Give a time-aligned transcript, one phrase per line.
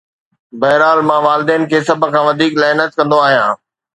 [0.61, 3.51] بهرحال، مان والدين کي سڀ کان وڌيڪ لعنت ڪندو آهيان.